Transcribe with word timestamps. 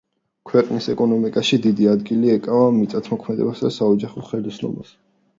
ქვეყნის 0.51 0.85
ეკონომიკაში 0.93 1.59
დიდი 1.65 1.85
ადგილი 1.91 2.31
ეკავა 2.35 2.71
მიწათმოქმედებასა 2.77 3.65
და 3.67 3.71
საოჯახო 3.75 4.25
ხელოსნობას. 4.31 4.91